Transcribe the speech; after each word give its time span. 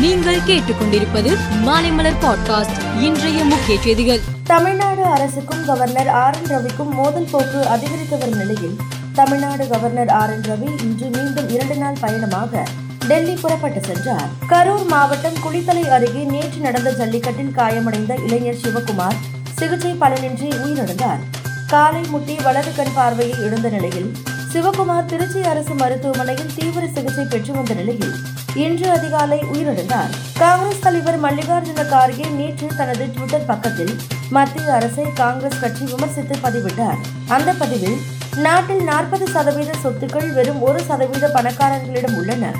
நீங்கள் 0.00 0.44
கேட்டுக்கொண்டிருப்பது 0.46 1.30
மாலைமலர் 1.64 2.18
பாட்காஸ்ட் 2.20 3.00
இன்றைய 3.00 3.44
முக்கிய 3.44 3.80
செய்திகள். 3.80 4.20
தமிழ்நாடு 4.44 5.02
அரசுக்கும் 5.04 5.64
கவர்னர் 5.64 6.08
ஆர் 6.08 6.36
என் 6.36 6.48
ரவிக்கும் 6.48 6.90
மோதல் 6.90 7.28
போக்கு 7.30 7.66
அதிகரித்து 7.66 8.18
வரும் 8.18 8.36
நிலையில் 8.36 8.76
Tamil Nadu 9.14 9.68
governor 9.68 10.08
R 10.08 10.30
N 10.30 10.40
Ravi 10.40 10.82
இன்று 10.82 11.08
மீண்டும் 11.08 11.48
இரண்டு 11.48 11.76
நாள் 11.76 11.96
பயணமாக 12.00 12.66
டெல்லி 13.08 13.34
புறப்பட்டு 13.34 13.80
சென்றார். 13.80 14.28
கரூர் 14.48 14.86
மாவட்டம் 14.86 15.38
குளித்தலை 15.44 15.88
அருகே 15.88 16.24
நேற்று 16.24 16.60
நடந்த 16.60 16.92
ஜல்லிக்கட்டில் 16.92 17.52
காயமடைந்த 17.56 18.14
இளைஞர் 18.26 18.60
சிவகுமார் 18.62 19.20
சிகிச்சை 19.58 19.94
பலனின்றி 20.00 20.50
உயிரிழந்தார். 20.64 21.18
காலை 21.66 22.02
முட்டி 22.08 22.36
வலது 22.42 22.74
கண் 22.76 22.94
பார்வையை 22.94 23.38
இழந்த 23.40 23.68
நிலையில் 23.68 24.12
சிவகுமார் 24.52 25.04
திருச்சி 25.04 25.42
அரசு 25.42 25.74
மருத்துவமனையில் 25.74 26.54
தீவிர 26.54 26.86
சிகிச்சை 26.94 27.24
பெற்று 27.24 27.52
வந்த 27.52 27.74
நிலையில் 27.74 28.14
இன்று 28.54 28.90
அதிகாலை 28.90 29.38
உயிரிழந்தார். 29.38 30.14
காங்கிரஸ் 30.38 30.80
தலைவர் 30.80 31.22
மல்லிகார்ஜுன 31.22 31.84
கார்கே 31.84 32.30
நேற்று 32.30 32.66
தனது 32.76 33.06
ட்விட்டர் 33.06 33.44
பக்கத்தில் 33.46 33.96
மத்திய 34.30 34.72
அரசை 34.72 35.04
காங்கிரஸ் 35.12 35.60
கட்சி 35.60 35.84
விமர்சித்து 35.84 36.38
பதிவிட்டார். 36.38 36.96
அந்த 37.28 37.52
பதிவில் 37.52 37.96
நாட்டில் 38.36 38.82
நாற்பது 38.82 39.28
சதவீத 39.28 39.72
சொத்துக்கள் 39.84 40.32
வெறும் 40.32 40.62
ஒரு 40.62 40.82
சதவீத 40.82 41.28
பணக்காரர்களிடம் 41.28 42.16
உள்ளன. 42.16 42.52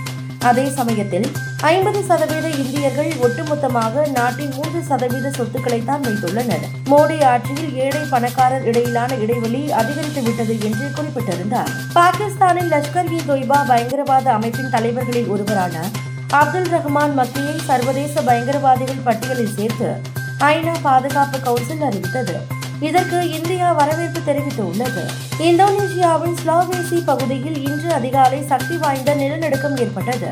அதே 0.49 0.65
சமயத்தில் 0.77 1.27
ஐம்பது 1.71 2.01
சதவீத 2.09 2.47
இந்தியர்கள் 2.61 3.11
ஒட்டுமொத்தமாக 3.25 4.05
நாட்டின் 4.19 4.53
மூன்று 4.59 4.80
சதவீத 4.91 5.30
சொத்துக்களை 5.39 5.80
தான் 5.89 6.05
வைத்துள்ளனர். 6.07 6.65
மோடி 6.91 7.16
ஆட்சியில் 7.30 7.75
ஏழை 7.85 8.03
பணக்காரர் 8.13 8.65
இடையிலான 8.71 9.16
இடைவெளி 9.25 9.61
அதிகரித்து 9.80 10.23
விட்டது 10.23 10.55
என்று 10.69 10.87
குறிப்பிட்டிருந்தார். 10.97 11.71
பாகிஸ்தானில் 11.99 12.71
லஷ்கர் 12.75 13.11
இ 13.16 13.21
தொய்பா 13.30 13.59
பயங்கரவாத 13.73 14.33
அமைப்பின் 14.37 14.73
தலைவர்களில் 14.77 15.29
ஒருவரான 15.35 15.85
அப்துல் 16.41 16.71
ரஹ்மான் 16.77 17.15
மக்கியை 17.21 17.55
சர்வதேச 17.69 18.23
பயங்கரவாதிகள் 18.30 19.05
பட்டியலில் 19.09 19.55
சேர்த்து 19.59 19.91
ஐநா 20.52 20.75
பாதுகாப்பு 20.88 21.38
கவுன்சில் 21.49 21.87
அறிவித்தது. 21.91 22.37
இதற்கு 22.80 23.18
இந்தியா 23.30 23.73
வரவேற்பு 23.73 24.20
தெரிவித்துள்ளது 24.28 25.02
இந்தோனேஷியாவின் 25.48 26.36
ஸ்லாவேசி 26.42 26.98
பகுதியில் 27.04 27.59
இன்று 27.66 27.92
அதிகாலை 27.92 28.40
சக்தி 28.46 28.76
வாய்ந்த 28.76 29.14
நிலநடுக்கம் 29.14 29.76
ஏற்பட்டது. 29.76 30.30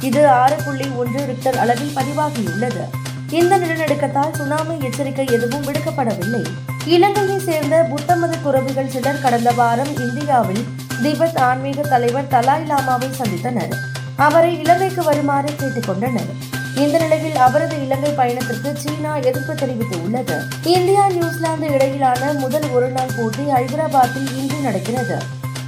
இது 0.00 0.28
ஆறு 0.28 0.56
புள்ளி 0.64 0.88
ஒன்று 0.96 1.20
ரிக்டர் 1.30 1.58
அளவில் 1.58 1.96
பதிவாகியுள்ளது. 1.96 2.84
இந்த 3.30 3.58
நிலநடுக்கத்தால் 3.58 4.36
சுனாமி 4.36 4.74
எச்சரிக்கை 4.80 5.26
எதுவும் 5.26 5.64
விடுக்கப்படவில்லை. 5.64 6.42
இலங்கையை 6.84 7.38
சேர்ந்த 7.38 7.86
புத்த 7.90 8.16
மத 8.16 8.36
துறவிகள் 8.36 8.90
சிலர் 8.90 9.20
கடந்த 9.20 9.50
வாரம் 9.50 9.92
இந்தியாவில் 9.98 10.64
திபெத் 11.02 11.38
ஆன்மீக 11.38 11.82
தலைவர் 11.82 12.30
தலாய் 12.30 12.68
லாமாவை 12.70 13.10
சந்தித்தனர். 13.20 13.74
அவரை 14.16 14.58
இலங்கைக்கு 14.60 15.02
வருமாறு 15.02 15.50
கேட்டுக்கொண்டனர் 15.58 16.30
இந்த 16.74 16.98
நிலை 16.98 17.17
அவரது 17.38 17.82
இலங்கை 17.82 18.10
பயணத்திற்கு 18.10 18.72
சீனா 18.76 19.16
எதிர்ப்பு 19.16 19.52
தெரிவித்துள்ளது. 19.52 20.66
இந்தியா 20.66 21.08
நியூசிலாந்து 21.08 21.68
இடையிலான 21.70 22.32
முதல் 22.32 22.70
ஒருநாள் 22.70 23.10
போட்டி 23.18 23.42
ஹைதராபாத்தில் 23.42 24.36
இன்று 24.36 24.56
நடக்கிறது. 24.62 25.16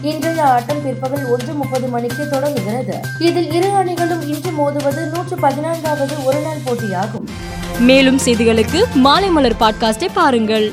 இன்றைய 0.03 0.45
ஆட்டம் 0.45 0.83
பிற்பகல் 0.83 1.27
ஒன்று 1.27 1.53
முப்பது 1.53 1.87
மணிக்கு 1.87 2.29
தொடங்குகிறது. 2.29 3.01
இதில் 3.19 3.53
இரு 3.53 3.71
அணிகளும் 3.71 4.29
இன்று 4.29 4.51
மோதுவது 4.51 5.05
நூற்று 5.15 5.37
பதினான்காவது 5.37 6.25
ஒருநாள் 6.25 6.63
போட்டியாகும். 6.67 7.29
மேலும் 7.79 8.19
செய்திகளுக்கு 8.25 8.85
மாலை 8.95 9.29
மலர் 9.29 9.61
பாட்காஸ்டை 9.61 10.09
பாருங்கள். 10.15 10.73